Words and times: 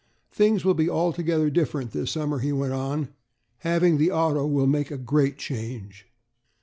"Things 0.31 0.65
will 0.65 0.73
be 0.73 0.89
altogether 0.89 1.51
different 1.51 1.91
this 1.91 2.09
summer," 2.09 2.39
he 2.39 2.51
went 2.51 2.73
on; 2.73 3.09
"having 3.59 3.99
the 3.99 4.09
auto 4.11 4.47
will 4.47 4.65
make 4.65 4.89
a 4.89 4.97
great 4.97 5.37
change." 5.37 6.07